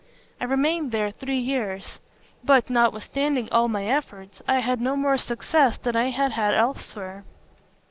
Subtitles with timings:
[0.39, 1.99] I remained there three years;
[2.43, 7.23] but, notwithstanding all my efforts, I had no more success than I had had elsewhere.